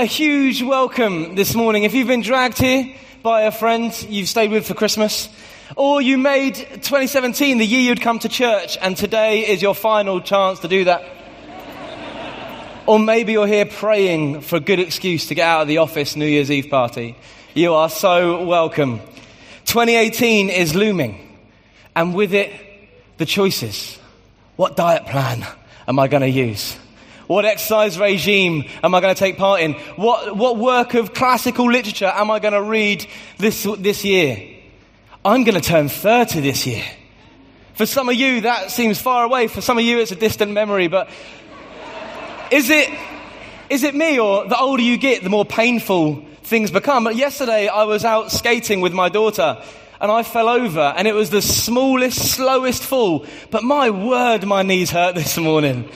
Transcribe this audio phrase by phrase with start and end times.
[0.00, 1.82] a huge welcome this morning.
[1.82, 2.90] If you've been dragged here
[3.22, 5.28] by a friend you've stayed with for Christmas,
[5.76, 10.22] or you made 2017 the year you'd come to church and today is your final
[10.22, 11.04] chance to do that.
[12.86, 16.16] Or maybe you're here praying for a good excuse to get out of the office
[16.16, 17.14] New Year's Eve party.
[17.52, 19.00] You are so welcome.
[19.66, 21.38] 2018 is looming,
[21.94, 22.58] and with it,
[23.18, 23.98] the choices.
[24.56, 25.46] What diet plan
[25.86, 26.78] am I going to use?
[27.30, 29.74] What exercise regime am I going to take part in?
[29.94, 33.06] What, what work of classical literature am I going to read
[33.38, 34.48] this, this year?
[35.24, 36.82] I'm going to turn 30 this year.
[37.74, 39.46] For some of you, that seems far away.
[39.46, 40.88] For some of you, it's a distant memory.
[40.88, 41.08] But
[42.50, 42.88] is it,
[43.68, 47.04] is it me, or the older you get, the more painful things become?
[47.04, 49.62] But yesterday, I was out skating with my daughter,
[50.00, 53.24] and I fell over, and it was the smallest, slowest fall.
[53.52, 55.88] But my word, my knees hurt this morning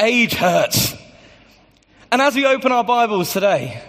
[0.00, 0.96] age hurts.
[2.10, 3.82] And as we open our Bibles today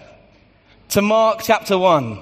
[0.89, 2.19] to Mark chapter 1,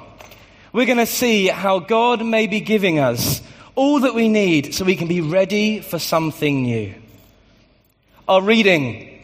[0.72, 3.42] we're going to see how God may be giving us
[3.74, 6.94] all that we need so we can be ready for something new.
[8.28, 9.20] Our reading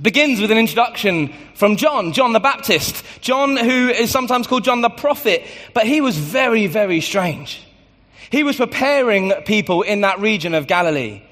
[0.00, 3.04] begins with an introduction from John, John the Baptist.
[3.20, 7.60] John, who is sometimes called John the prophet, but he was very, very strange.
[8.30, 11.22] He was preparing people in that region of Galilee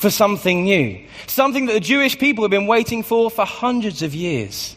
[0.00, 4.14] for something new, something that the Jewish people had been waiting for for hundreds of
[4.14, 4.74] years.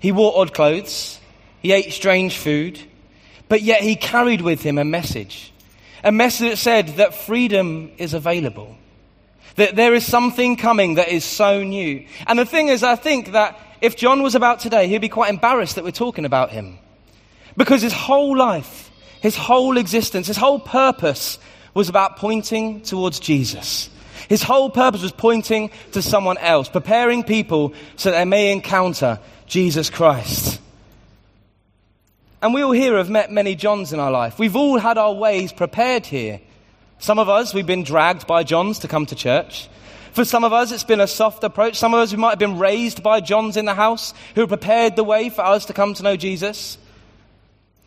[0.00, 1.20] He wore odd clothes,
[1.60, 2.80] he ate strange food,
[3.50, 5.52] but yet he carried with him a message.
[6.02, 8.74] A message that said that freedom is available.
[9.56, 12.06] That there is something coming that is so new.
[12.26, 15.28] And the thing is, I think that if John was about today, he'd be quite
[15.28, 16.78] embarrassed that we're talking about him.
[17.54, 21.38] Because his whole life, his whole existence, his whole purpose
[21.74, 23.90] was about pointing towards Jesus.
[24.28, 29.90] His whole purpose was pointing to someone else, preparing people so they may encounter Jesus
[29.90, 30.60] Christ.
[32.40, 34.38] And we all here have met many Johns in our life.
[34.38, 36.40] We've all had our ways prepared here.
[36.98, 39.68] Some of us, we've been dragged by Johns to come to church.
[40.12, 41.76] For some of us, it's been a soft approach.
[41.76, 44.96] Some of us, we might have been raised by Johns in the house who prepared
[44.96, 46.78] the way for us to come to know Jesus.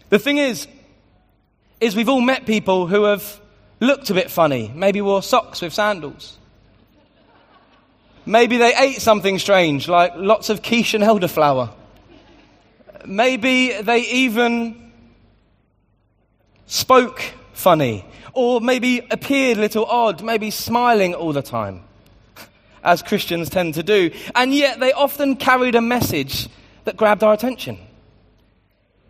[0.09, 0.67] The thing is,
[1.79, 3.39] is we've all met people who have
[3.79, 6.37] looked a bit funny, maybe wore socks with sandals.
[8.25, 11.71] Maybe they ate something strange, like lots of quiche and elderflower.
[13.05, 14.91] Maybe they even
[16.65, 17.21] spoke
[17.53, 18.03] funny,
[18.33, 21.83] or maybe appeared a little odd, maybe smiling all the time,
[22.83, 24.09] as Christians tend to do.
[24.33, 26.49] And yet they often carried a message
[26.85, 27.77] that grabbed our attention.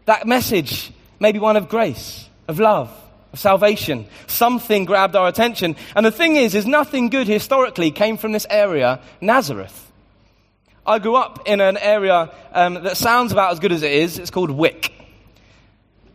[0.05, 2.91] That message, maybe one of grace, of love,
[3.35, 4.07] of salvation.
[4.28, 5.75] Something grabbed our attention.
[5.96, 9.81] And the thing is, is nothing good historically came from this area, Nazareth.
[10.85, 14.19] I grew up in an area um, that sounds about as good as it is.
[14.19, 14.94] It's called Wick.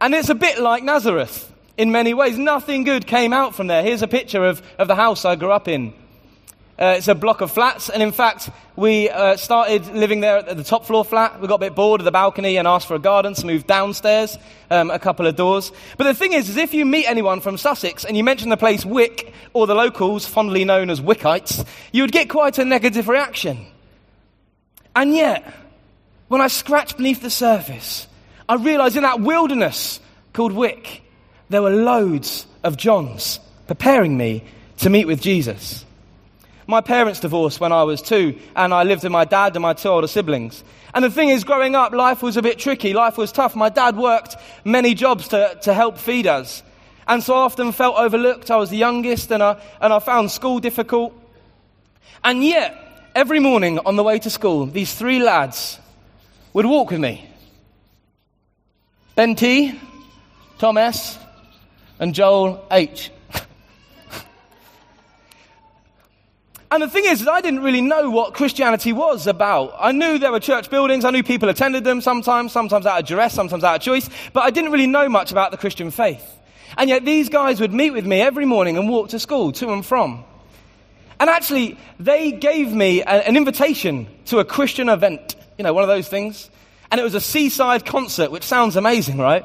[0.01, 2.39] And it's a bit like Nazareth in many ways.
[2.39, 3.83] Nothing good came out from there.
[3.83, 5.93] Here's a picture of, of the house I grew up in.
[6.81, 10.57] Uh, it's a block of flats, and in fact, we uh, started living there at
[10.57, 11.39] the top floor flat.
[11.39, 13.67] We got a bit bored of the balcony and asked for a garden, so moved
[13.67, 14.39] downstairs
[14.71, 15.73] um, a couple of doors.
[15.99, 18.57] But the thing is, is if you meet anyone from Sussex and you mention the
[18.57, 23.09] place Wick, or the locals, fondly known as Wickites, you would get quite a negative
[23.09, 23.67] reaction.
[24.97, 25.53] And yet,
[26.29, 28.07] when I scratched beneath the surface,
[28.49, 30.01] I realized in that wilderness
[30.33, 31.03] called Wick,
[31.51, 34.45] there were loads of Johns preparing me
[34.79, 35.85] to meet with Jesus.
[36.71, 39.73] My parents divorced when I was two, and I lived with my dad and my
[39.73, 40.63] two older siblings.
[40.95, 42.93] And the thing is, growing up, life was a bit tricky.
[42.93, 43.57] Life was tough.
[43.57, 46.63] My dad worked many jobs to, to help feed us.
[47.09, 48.53] And so I often felt overlooked.
[48.53, 51.13] I was the youngest, and I, and I found school difficult.
[52.23, 55.77] And yet, every morning on the way to school, these three lads
[56.53, 57.29] would walk with me
[59.17, 59.77] Ben T,
[60.59, 61.19] Tom S,
[61.99, 63.11] and Joel H.
[66.73, 69.75] And the thing is, I didn't really know what Christianity was about.
[69.79, 73.07] I knew there were church buildings, I knew people attended them sometimes, sometimes out of
[73.07, 76.25] duress, sometimes out of choice, but I didn't really know much about the Christian faith.
[76.79, 79.73] And yet these guys would meet with me every morning and walk to school, to
[79.73, 80.25] and from.
[81.19, 85.83] And actually, they gave me a, an invitation to a Christian event, you know, one
[85.83, 86.51] of those things.
[86.93, 89.45] And it was a seaside concert, which sounds amazing, right?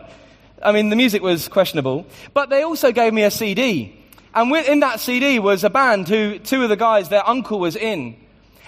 [0.62, 2.06] I mean, the music was questionable.
[2.36, 4.05] But they also gave me a CD
[4.35, 7.77] and in that CD was a band who two of the guys, their uncle was
[7.77, 8.17] in.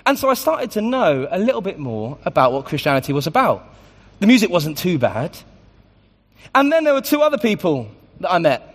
[0.06, 3.76] And so I started to know a little bit more about what Christianity was about.
[4.20, 5.38] The music wasn't too bad.
[6.56, 7.92] And then there were two other people
[8.22, 8.74] that I met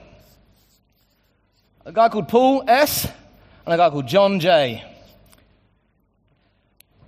[1.85, 3.07] a guy called Paul S.
[3.65, 4.85] and a guy called John J.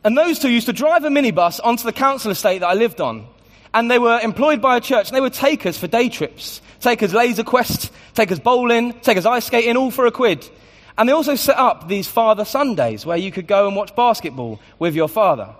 [0.02, 3.00] And those two used to drive a minibus onto the council estate that I lived
[3.00, 3.26] on.
[3.74, 6.62] And they were employed by a church, and they would take us for day trips,
[6.80, 10.48] take us laser quest, take us bowling, take us ice skating, all for a quid.
[10.96, 14.60] And they also set up these Father Sundays where you could go and watch basketball
[14.78, 15.54] with your father.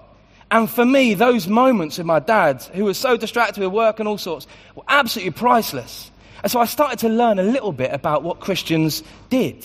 [0.50, 4.08] And for me, those moments with my dad, who was so distracted with work and
[4.08, 4.46] all sorts,
[4.76, 6.10] were absolutely priceless.
[6.44, 9.64] And so I started to learn a little bit about what Christians did.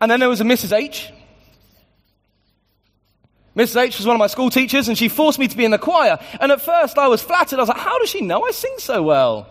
[0.00, 0.72] And then there was a Mrs.
[0.72, 1.10] H.
[3.56, 3.82] Mrs.
[3.82, 5.78] H was one of my school teachers, and she forced me to be in the
[5.78, 6.18] choir.
[6.40, 7.58] And at first, I was flattered.
[7.58, 9.48] I was like, How does she know I sing so well?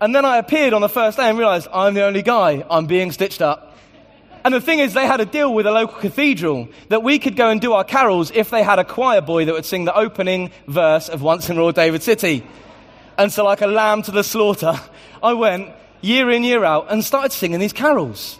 [0.00, 2.64] And then I appeared on the first day and realized I'm the only guy.
[2.70, 3.76] I'm being stitched up.
[4.44, 7.34] And the thing is, they had a deal with a local cathedral that we could
[7.34, 9.94] go and do our carols if they had a choir boy that would sing the
[9.96, 12.46] opening verse of Once in Royal David City.
[13.18, 14.80] And so, like a lamb to the slaughter,
[15.22, 15.70] I went
[16.00, 18.38] year in, year out and started singing these carols.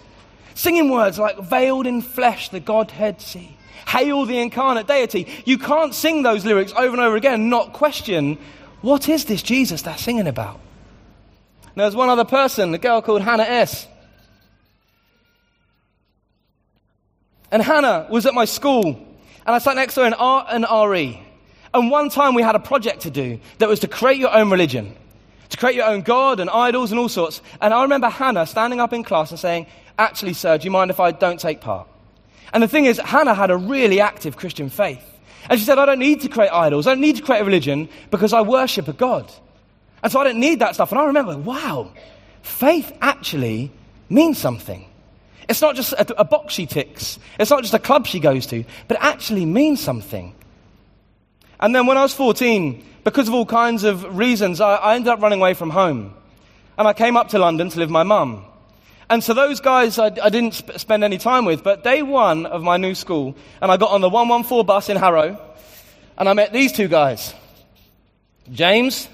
[0.55, 3.56] Singing words like, veiled in flesh, the Godhead see.
[3.87, 5.29] Hail the incarnate deity.
[5.45, 8.39] You can't sing those lyrics over and over again and not question,
[8.83, 10.61] what is this Jesus they're singing about?
[11.77, 13.87] Was one other person, a girl called Hannah S.
[17.51, 20.67] And Hannah was at my school, and I sat next to her in art and
[20.71, 21.23] RE.
[21.73, 24.51] And one time we had a project to do that was to create your own
[24.51, 24.97] religion,
[25.51, 27.43] to create your own God and idols and all sorts.
[27.61, 29.67] And I remember Hannah standing up in class and saying,
[29.99, 31.89] Actually, sir, do you mind if I don't take part?
[32.53, 35.05] And the thing is, Hannah had a really active Christian faith.
[35.49, 36.87] And she said, I don't need to create idols.
[36.87, 39.33] I don't need to create a religion because I worship a God.
[40.03, 40.93] And so I don't need that stuff.
[40.93, 41.93] And I remember, wow,
[42.43, 43.71] faith actually
[44.09, 44.85] means something.
[45.49, 48.47] It's not just a, a box she ticks, it's not just a club she goes
[48.49, 50.35] to, but it actually means something.
[51.61, 55.09] And then when I was 14, because of all kinds of reasons, I, I ended
[55.09, 56.15] up running away from home.
[56.77, 58.45] And I came up to London to live with my mum.
[59.09, 62.47] And so those guys I, I didn't sp- spend any time with, but day one
[62.47, 65.41] of my new school, and I got on the 114 bus in Harrow,
[66.19, 67.35] and I met these two guys
[68.51, 69.09] James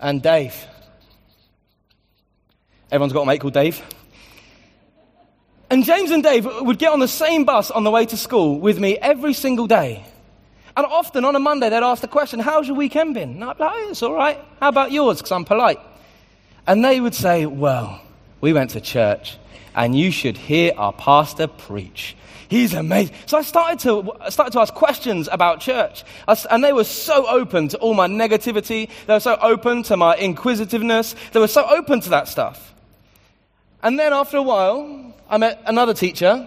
[0.00, 0.54] and Dave.
[2.90, 3.80] Everyone's got a mate called Dave.
[5.70, 8.60] And James and Dave would get on the same bus on the way to school
[8.60, 10.04] with me every single day.
[10.76, 13.30] And often on a Monday, they'd ask the question, How's your weekend been?
[13.30, 14.38] And I'd be like, oh, It's all right.
[14.60, 15.18] How about yours?
[15.18, 15.78] Because I'm polite.
[16.66, 18.00] And they would say, Well,
[18.42, 19.38] we went to church,
[19.74, 22.14] and you should hear our pastor preach.
[22.48, 23.14] He's amazing.
[23.24, 26.04] So I started to, I started to ask questions about church.
[26.50, 28.90] And they were so open to all my negativity.
[29.06, 31.14] They were so open to my inquisitiveness.
[31.32, 32.74] They were so open to that stuff.
[33.82, 36.46] And then after a while, I met another teacher.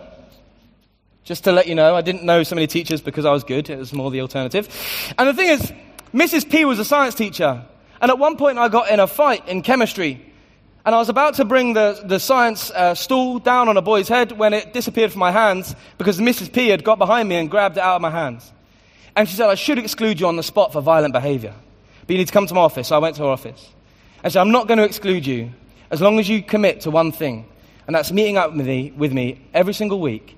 [1.23, 3.67] Just to let you know, I didn't know so many teachers because I was good.
[3.67, 4.69] It was more the alternative.
[5.17, 5.73] And the thing is,
[6.13, 6.47] Mrs.
[6.47, 7.65] P was a science teacher.
[7.99, 10.33] And at one point, I got in a fight in chemistry.
[10.85, 14.07] And I was about to bring the, the science uh, stool down on a boy's
[14.07, 16.53] head when it disappeared from my hands because Mrs.
[16.53, 18.51] P had got behind me and grabbed it out of my hands.
[19.15, 21.55] And she said, I should exclude you on the spot for violent behavior.
[22.01, 22.89] But you need to come to my office.
[22.89, 23.67] So I went to her office.
[24.23, 25.51] And she said, I'm not going to exclude you
[25.89, 27.47] as long as you commit to one thing.
[27.87, 30.37] And that's meeting up with me, with me every single week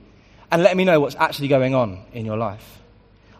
[0.49, 2.79] and letting me know what's actually going on in your life.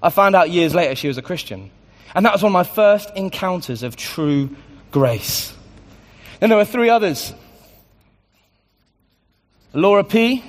[0.03, 1.71] I found out years later she was a Christian.
[2.13, 4.49] And that was one of my first encounters of true
[4.91, 5.53] grace.
[6.39, 7.33] Then there were three others
[9.73, 10.43] Laura P.,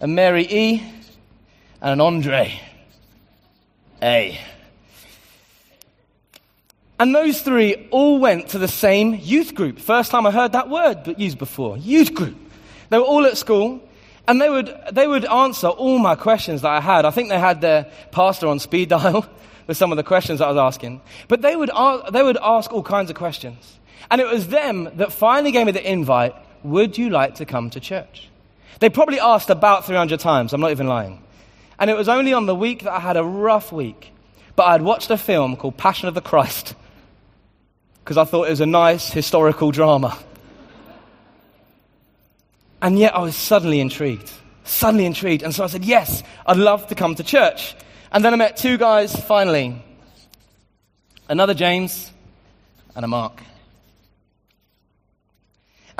[0.00, 0.82] a Mary E.,
[1.80, 2.60] and an Andre
[4.02, 4.38] A.
[6.98, 9.78] And those three all went to the same youth group.
[9.78, 11.78] First time I heard that word but used before.
[11.78, 12.36] Youth group.
[12.90, 13.80] They were all at school,
[14.28, 17.06] and they would, they would answer all my questions that I had.
[17.06, 19.24] I think they had their pastor on speed dial
[19.66, 21.00] with some of the questions I was asking.
[21.28, 21.70] But they would,
[22.12, 23.78] they would ask all kinds of questions.
[24.10, 27.70] And it was them that finally gave me the invite Would you like to come
[27.70, 28.28] to church?
[28.78, 31.22] They probably asked about 300 times, I'm not even lying.
[31.78, 34.12] And it was only on the week that I had a rough week,
[34.56, 36.74] but I had watched a film called Passion of the Christ
[38.04, 40.18] because I thought it was a nice historical drama.
[42.82, 44.30] And yet I was suddenly intrigued.
[44.64, 45.42] Suddenly intrigued.
[45.42, 47.74] And so I said, Yes, I'd love to come to church.
[48.12, 49.82] And then I met two guys finally
[51.28, 52.10] another James
[52.96, 53.40] and a Mark.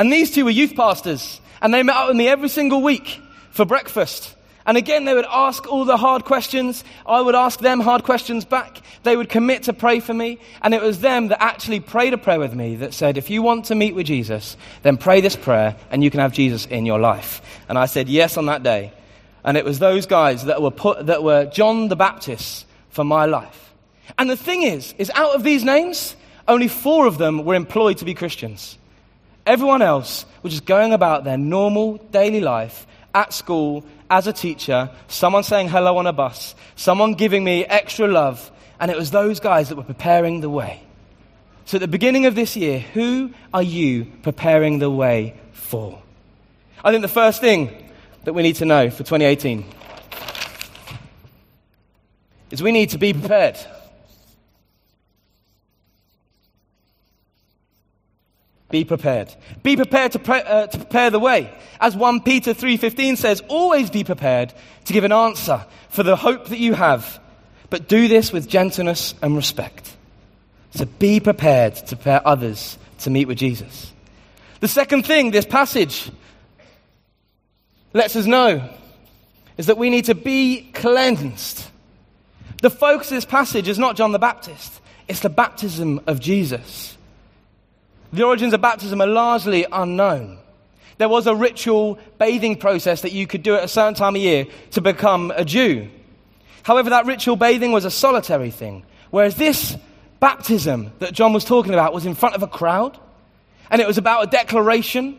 [0.00, 3.20] And these two were youth pastors, and they met up with me every single week
[3.50, 4.34] for breakfast.
[4.64, 6.84] And again, they would ask all the hard questions.
[7.04, 8.80] I would ask them hard questions back.
[9.02, 10.38] They would commit to pray for me.
[10.62, 13.42] And it was them that actually prayed a prayer with me that said, if you
[13.42, 16.86] want to meet with Jesus, then pray this prayer and you can have Jesus in
[16.86, 17.42] your life.
[17.68, 18.94] And I said yes on that day.
[19.44, 23.26] And it was those guys that were put, that were John the Baptist for my
[23.26, 23.74] life.
[24.16, 26.16] And the thing is, is out of these names,
[26.48, 28.78] only four of them were employed to be Christians.
[29.46, 34.90] Everyone else was just going about their normal daily life at school as a teacher,
[35.08, 39.40] someone saying hello on a bus, someone giving me extra love, and it was those
[39.40, 40.82] guys that were preparing the way.
[41.64, 46.00] So at the beginning of this year, who are you preparing the way for?
[46.82, 47.70] I think the first thing
[48.24, 49.64] that we need to know for 2018
[52.50, 53.58] is we need to be prepared.
[58.70, 59.34] Be prepared.
[59.62, 61.52] Be prepared to, pre- uh, to prepare the way.
[61.80, 66.46] As 1 Peter 3:15 says, always be prepared to give an answer for the hope
[66.46, 67.20] that you have,
[67.68, 69.96] but do this with gentleness and respect.
[70.72, 73.92] So be prepared to prepare others to meet with Jesus.
[74.60, 76.10] The second thing this passage
[77.92, 78.68] lets us know
[79.56, 81.66] is that we need to be cleansed.
[82.62, 86.96] The focus of this passage is not John the Baptist, it's the baptism of Jesus.
[88.12, 90.38] The origins of baptism are largely unknown.
[90.98, 94.22] There was a ritual bathing process that you could do at a certain time of
[94.22, 95.88] year to become a Jew.
[96.62, 99.76] However, that ritual bathing was a solitary thing, whereas this
[100.18, 102.98] baptism that John was talking about was in front of a crowd,
[103.70, 105.16] and it was about a declaration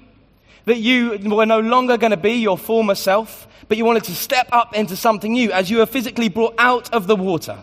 [0.66, 4.14] that you were no longer going to be your former self, but you wanted to
[4.14, 7.58] step up into something new as you were physically brought out of the water.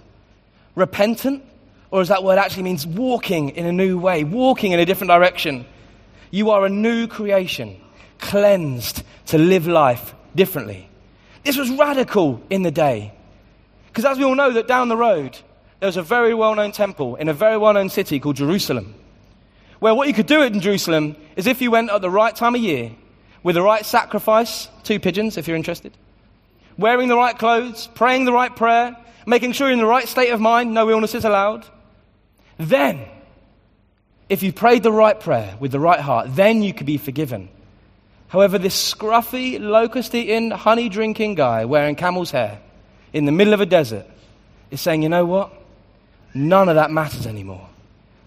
[0.75, 1.45] Repentant,
[1.91, 5.11] or as that word actually means walking in a new way, walking in a different
[5.11, 5.65] direction.
[6.31, 7.81] You are a new creation,
[8.19, 10.89] cleansed to live life differently.
[11.45, 13.13] This was radical in the day.
[13.87, 15.39] Because as we all know, that down the road,
[15.81, 18.95] there was a very well known temple in a very well known city called Jerusalem.
[19.79, 22.55] Where what you could do in Jerusalem is if you went at the right time
[22.55, 22.91] of year,
[23.43, 25.97] with the right sacrifice, two pigeons if you're interested,
[26.77, 30.31] wearing the right clothes, praying the right prayer, making sure you're in the right state
[30.31, 31.65] of mind, no illnesses allowed,
[32.59, 33.07] then,
[34.29, 37.49] if you prayed the right prayer with the right heart, then you could be forgiven.
[38.29, 42.61] However, this scruffy, locust eating, honey drinking guy wearing camel's hair
[43.13, 44.07] in the middle of a desert
[44.71, 45.53] is saying, you know what?
[46.35, 47.67] None of that matters anymore.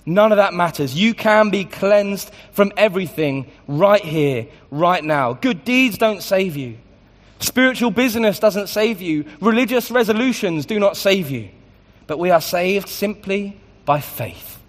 [0.06, 0.96] None of that matters.
[0.96, 5.34] You can be cleansed from everything right here, right now.
[5.34, 6.78] Good deeds don't save you.
[7.38, 9.26] Spiritual business doesn't save you.
[9.40, 11.50] Religious resolutions do not save you.
[12.08, 14.60] But we are saved simply by faith.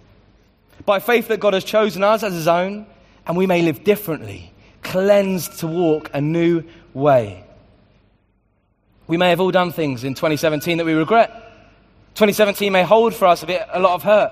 [0.85, 2.85] By faith that God has chosen us as His own,
[3.25, 4.51] and we may live differently,
[4.81, 7.43] cleansed to walk a new way.
[9.07, 11.29] We may have all done things in 2017 that we regret.
[12.15, 14.31] 2017 may hold for us a, bit, a lot of hurt.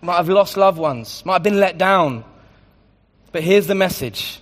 [0.00, 2.24] We might have lost loved ones, might have been let down.
[3.32, 4.40] But here's the message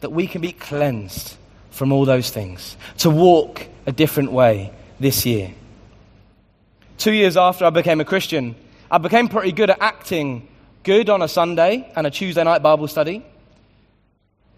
[0.00, 1.36] that we can be cleansed
[1.70, 5.52] from all those things, to walk a different way this year.
[6.98, 8.54] Two years after I became a Christian,
[8.90, 10.48] I became pretty good at acting
[10.82, 13.24] good on a Sunday and a Tuesday night Bible study.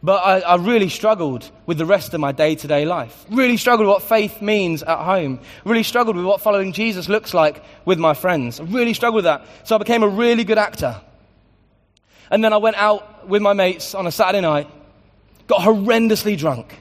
[0.02, 3.24] But I, I really struggled with the rest of my day to day life.
[3.30, 5.40] Really struggled with what faith means at home.
[5.64, 8.58] Really struggled with what following Jesus looks like with my friends.
[8.58, 9.46] I really struggled with that.
[9.64, 11.00] So I became a really good actor.
[12.30, 14.68] And then I went out with my mates on a Saturday night,
[15.46, 16.80] got horrendously drunk.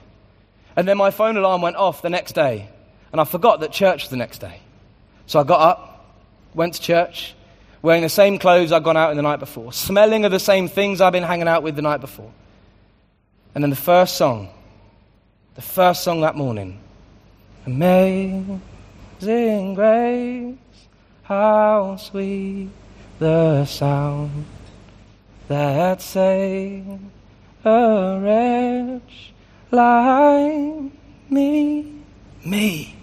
[0.76, 2.70] And then my phone alarm went off the next day.
[3.12, 4.62] And I forgot that church was the next day.
[5.28, 6.16] So I got up,
[6.56, 7.36] went to church,
[7.82, 10.68] wearing the same clothes I'd gone out in the night before, smelling of the same
[10.68, 12.32] things I'd been hanging out with the night before.
[13.54, 14.50] And then the first song,
[15.56, 16.80] the first song that morning,
[17.66, 18.62] Amazing
[19.76, 20.56] Grace,
[21.24, 22.70] how sweet
[23.20, 24.46] the sound
[25.48, 27.00] that saved
[27.64, 29.34] a wretch
[29.70, 30.92] like
[31.30, 31.94] me.
[32.44, 32.96] Me,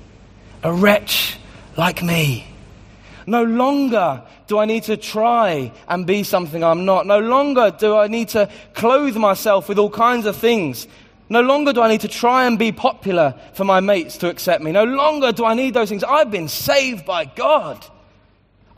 [0.63, 1.37] a wretch
[1.77, 2.48] like me.
[3.29, 7.07] No longer do I need to try and be something I'm not.
[7.07, 10.89] No longer do I need to clothe myself with all kinds of things.
[11.29, 14.63] No longer do I need to try and be popular for my mates to accept
[14.63, 14.73] me.
[14.73, 16.05] No longer do I need those things.
[16.05, 17.85] I've been saved by God.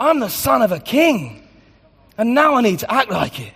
[0.00, 1.46] I'm the son of a king.
[2.18, 3.52] And now I need to act like it.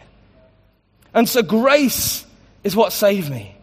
[1.12, 2.24] And so grace
[2.62, 3.56] is what saved me.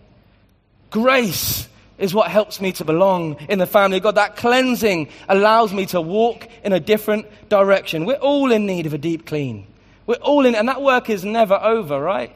[0.89, 1.69] Grace
[2.01, 4.15] is what helps me to belong in the family of God.
[4.15, 8.05] That cleansing allows me to walk in a different direction.
[8.05, 9.67] We're all in need of a deep clean.
[10.07, 12.35] We're all in, and that work is never over, right?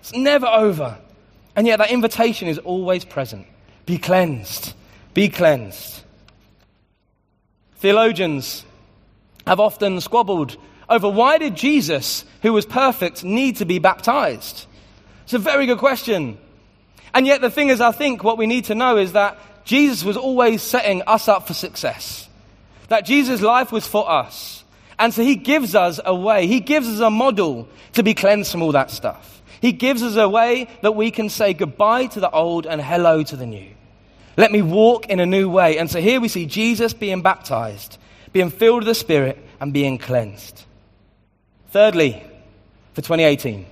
[0.00, 0.98] It's never over.
[1.54, 3.46] And yet that invitation is always present.
[3.86, 4.74] Be cleansed.
[5.14, 6.02] Be cleansed.
[7.76, 8.64] Theologians
[9.46, 10.56] have often squabbled
[10.88, 14.66] over why did Jesus, who was perfect, need to be baptized?
[15.24, 16.38] It's a very good question.
[17.16, 20.04] And yet, the thing is, I think what we need to know is that Jesus
[20.04, 22.28] was always setting us up for success.
[22.88, 24.62] That Jesus' life was for us.
[24.98, 28.52] And so he gives us a way, he gives us a model to be cleansed
[28.52, 29.40] from all that stuff.
[29.62, 33.22] He gives us a way that we can say goodbye to the old and hello
[33.22, 33.70] to the new.
[34.36, 35.78] Let me walk in a new way.
[35.78, 37.96] And so here we see Jesus being baptized,
[38.34, 40.66] being filled with the Spirit, and being cleansed.
[41.70, 42.22] Thirdly,
[42.92, 43.64] for 2018, we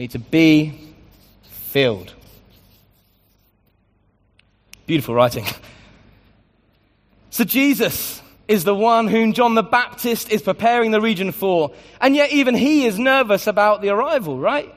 [0.00, 0.85] need to be
[1.76, 2.14] filled.
[4.86, 5.44] Beautiful writing.
[7.28, 11.72] So Jesus is the one whom John the Baptist is preparing the region for.
[12.00, 14.74] And yet, even he is nervous about the arrival, right?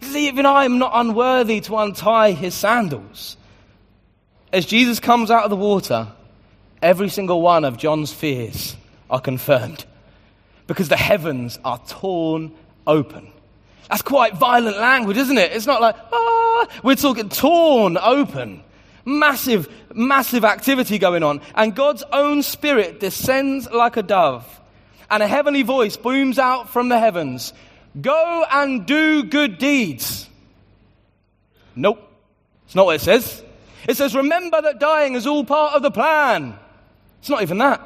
[0.00, 3.36] He says, Even I am not unworthy to untie his sandals.
[4.52, 6.08] As Jesus comes out of the water,
[6.82, 8.74] every single one of John's fears
[9.08, 9.84] are confirmed
[10.66, 12.50] because the heavens are torn
[12.88, 13.30] open.
[13.88, 15.52] That's quite violent language, isn't it?
[15.52, 18.62] It's not like, ah, we're talking torn open.
[19.04, 21.40] Massive, massive activity going on.
[21.54, 24.60] And God's own spirit descends like a dove.
[25.10, 27.52] And a heavenly voice booms out from the heavens
[28.00, 30.28] Go and do good deeds.
[31.74, 31.98] Nope.
[32.66, 33.42] It's not what it says.
[33.88, 36.56] It says, Remember that dying is all part of the plan.
[37.18, 37.82] It's not even that.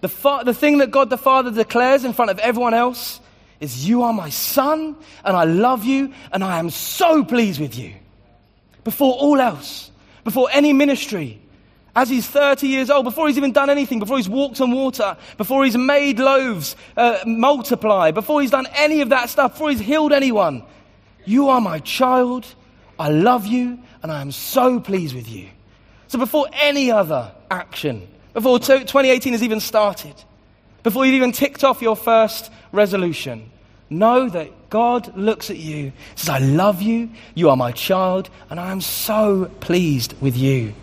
[0.00, 3.20] The, fa- the thing that God the Father declares in front of everyone else
[3.60, 7.78] is, You are my son, and I love you, and I am so pleased with
[7.78, 7.94] you.
[8.84, 9.90] Before all else
[10.28, 11.40] before any ministry,
[11.96, 15.16] as he's 30 years old, before he's even done anything, before he's walked on water,
[15.38, 19.80] before he's made loaves uh, multiply, before he's done any of that stuff, before he's
[19.80, 20.62] healed anyone.
[21.24, 22.46] You are my child.
[22.98, 25.48] I love you, and I am so pleased with you.
[26.08, 30.14] So before any other action, before 2018 has even started,
[30.82, 33.50] before you've even ticked off your first resolution,
[33.90, 38.60] know that God looks at you, says, I love you, you are my child, and
[38.60, 40.74] I am so pleased with you.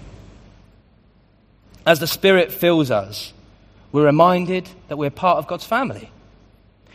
[1.85, 3.31] As the Spirit fills us,
[3.91, 6.09] we're reminded that we're part of God's family.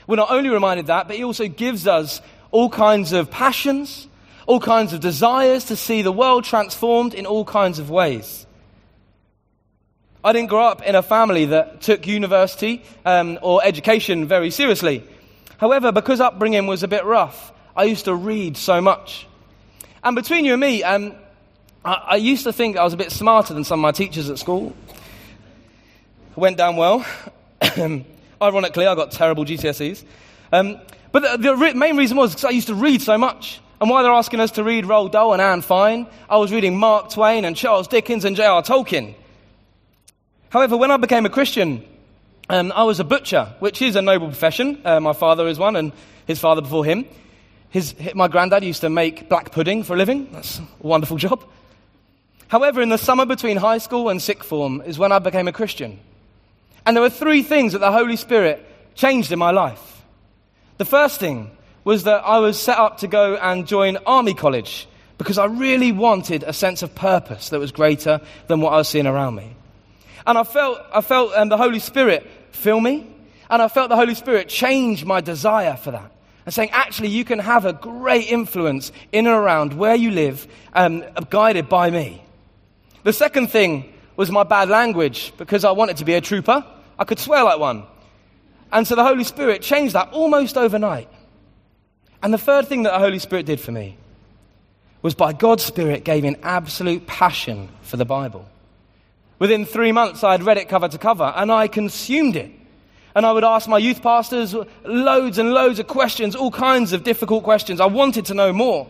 [0.07, 2.21] We're not only reminded that, but He also gives us
[2.51, 4.09] all kinds of passions,
[4.47, 8.47] all kinds of desires to see the world transformed in all kinds of ways.
[10.23, 15.03] I didn't grow up in a family that took university um, or education very seriously.
[15.57, 19.27] However, because upbringing was a bit rough, I used to read so much.
[20.05, 21.15] And between you and me, um,
[21.85, 24.29] I, I, used to think I was a bit smarter than some of my teachers
[24.29, 24.75] at school.
[26.33, 27.05] It went down well.
[28.43, 30.05] Ironically, I got terrible GCSEs.
[30.53, 30.81] Um,
[31.13, 33.61] but the, the re- main reason was because I used to read so much.
[33.81, 36.77] And while they're asking us to read Roald Dahl and Anne Fine, I was reading
[36.77, 38.63] Mark Twain and Charles Dickens and J.R.
[38.63, 39.15] Tolkien.
[40.51, 41.85] However, when I became a Christian,
[42.49, 44.81] um, I was a butcher, which is a noble profession.
[44.85, 45.93] Uh, my father is one, and
[46.27, 47.07] his father before him.
[47.71, 50.29] His, my granddad used to make black pudding for a living.
[50.33, 51.45] That's a wonderful job.
[52.49, 55.53] However, in the summer between high school and sixth form is when I became a
[55.53, 56.01] Christian.
[56.85, 60.03] And there were three things that the Holy Spirit changed in my life.
[60.79, 61.53] The first thing
[61.85, 65.93] was that I was set up to go and join Army College because I really
[65.93, 69.55] wanted a sense of purpose that was greater than what I was seeing around me.
[70.31, 73.05] And I felt, I felt um, the Holy Spirit fill me.
[73.51, 76.13] And I felt the Holy Spirit change my desire for that.
[76.47, 80.47] And saying, actually, you can have a great influence in and around where you live,
[80.73, 82.23] um, guided by me.
[83.03, 86.65] The second thing was my bad language because I wanted to be a trooper.
[86.97, 87.83] I could swear like one.
[88.71, 91.09] And so the Holy Spirit changed that almost overnight.
[92.23, 93.97] And the third thing that the Holy Spirit did for me
[95.03, 98.47] was by God's Spirit gave me an absolute passion for the Bible.
[99.41, 102.53] Within three months, I had read it cover to cover and I consumed it.
[103.17, 107.03] And I would ask my youth pastors loads and loads of questions, all kinds of
[107.03, 107.81] difficult questions.
[107.81, 108.87] I wanted to know more.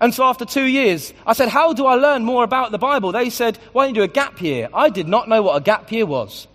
[0.00, 3.10] And so after two years, I said, How do I learn more about the Bible?
[3.10, 4.68] They said, Why don't you do a gap year?
[4.72, 6.46] I did not know what a gap year was.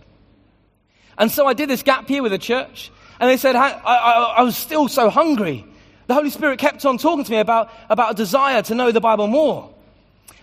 [1.17, 2.91] And so I did this gap year with a church.
[3.19, 5.65] And they said, I, I, I was still so hungry.
[6.07, 9.01] The Holy Spirit kept on talking to me about, about a desire to know the
[9.01, 9.73] Bible more.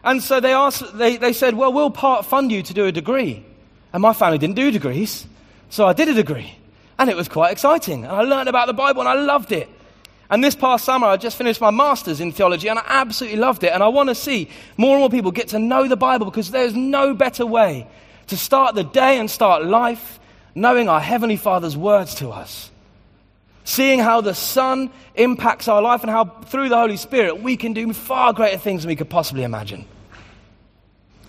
[0.05, 2.92] And so they, asked, they, they said, Well, we'll part fund you to do a
[2.92, 3.44] degree.
[3.92, 5.27] And my family didn't do degrees.
[5.70, 6.53] So I did a degree.
[6.99, 8.05] And it was quite exciting.
[8.05, 9.68] And I learned about the Bible and I loved it.
[10.29, 13.62] And this past summer, I just finished my master's in theology and I absolutely loved
[13.64, 13.72] it.
[13.72, 16.51] And I want to see more and more people get to know the Bible because
[16.51, 17.87] there's no better way
[18.29, 20.18] to start the day and start life
[20.55, 22.70] knowing our Heavenly Father's words to us.
[23.66, 27.72] Seeing how the Son impacts our life and how through the Holy Spirit we can
[27.72, 29.85] do far greater things than we could possibly imagine.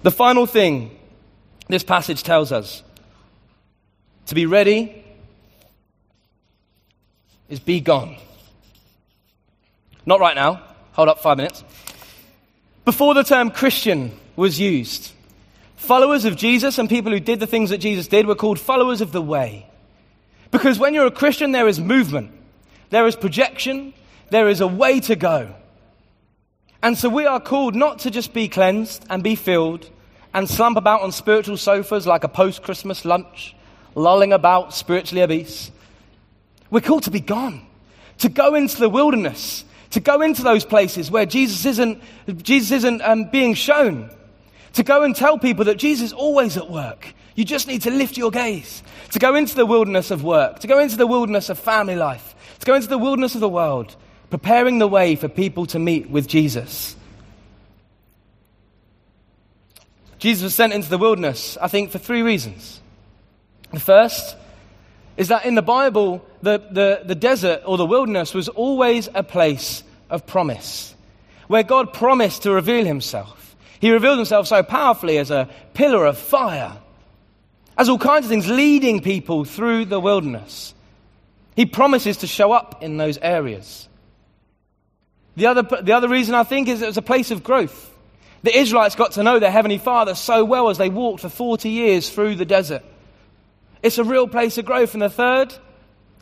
[0.03, 0.95] The final thing
[1.67, 2.83] this passage tells us
[4.27, 5.03] to be ready
[7.49, 8.17] is be gone.
[10.05, 10.61] Not right now.
[10.91, 11.63] Hold up five minutes.
[12.85, 15.11] Before the term Christian was used,
[15.75, 19.01] followers of Jesus and people who did the things that Jesus did were called followers
[19.01, 19.65] of the way.
[20.51, 22.31] Because when you're a Christian, there is movement,
[22.89, 23.93] there is projection,
[24.29, 25.53] there is a way to go.
[26.81, 29.89] And so we are called not to just be cleansed and be filled
[30.33, 33.55] and slump about on spiritual sofas like a post Christmas lunch,
[33.95, 35.71] lolling about spiritually obese.
[36.69, 37.65] We're called to be gone,
[38.19, 42.01] to go into the wilderness, to go into those places where Jesus isn't,
[42.43, 44.11] Jesus isn't um, being shown,
[44.73, 47.13] to go and tell people that Jesus is always at work.
[47.37, 50.67] You just need to lift your gaze, to go into the wilderness of work, to
[50.67, 53.95] go into the wilderness of family life, to go into the wilderness of the world,
[54.31, 56.95] preparing the way for people to meet with Jesus.
[60.17, 62.81] Jesus was sent into the wilderness, I think, for three reasons.
[63.71, 64.35] The first
[65.15, 69.21] is that in the Bible, the, the, the desert or the wilderness was always a
[69.21, 70.95] place of promise,
[71.45, 73.55] where God promised to reveal himself.
[73.79, 76.79] He revealed himself so powerfully as a pillar of fire,
[77.77, 80.73] as all kinds of things leading people through the wilderness.
[81.55, 83.87] He promises to show up in those areas.
[85.35, 87.93] The other, the other reason I think is it was a place of growth.
[88.43, 91.69] The Israelites got to know their Heavenly Father so well as they walked for 40
[91.69, 92.83] years through the desert.
[93.83, 94.93] It's a real place of growth.
[94.93, 95.53] And the third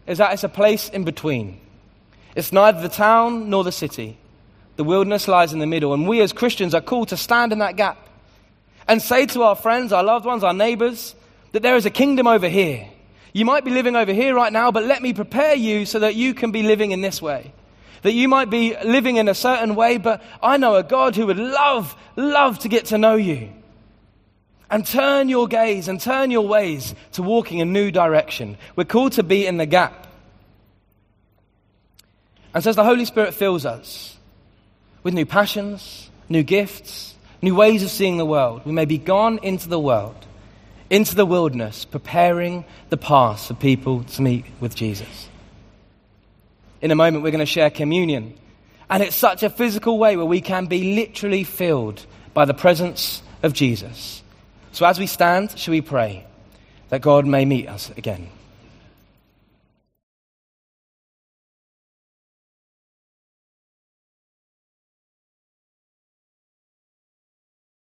[0.07, 1.59] is that it's a place in between.
[2.35, 4.17] It's neither the town nor the city.
[4.75, 5.93] The wilderness lies in the middle.
[5.93, 8.09] And we as Christians are called to stand in that gap
[8.87, 11.14] and say to our friends, our loved ones, our neighbors,
[11.55, 12.85] that there is a kingdom over here.
[13.31, 16.13] You might be living over here right now, but let me prepare you so that
[16.13, 17.53] you can be living in this way.
[18.01, 21.27] That you might be living in a certain way, but I know a God who
[21.27, 23.53] would love, love to get to know you
[24.69, 28.57] and turn your gaze and turn your ways to walking a new direction.
[28.75, 30.07] We're called to be in the gap.
[32.53, 34.17] And so as the Holy Spirit fills us
[35.03, 39.39] with new passions, new gifts, new ways of seeing the world, we may be gone
[39.41, 40.25] into the world,
[40.89, 45.29] into the wilderness, preparing the path for people to meet with Jesus.
[46.81, 48.37] In a moment, we're going to share communion.
[48.89, 53.23] And it's such a physical way where we can be literally filled by the presence
[53.41, 54.21] of Jesus.
[54.71, 56.25] So as we stand, shall we pray
[56.89, 58.29] that God may meet us again?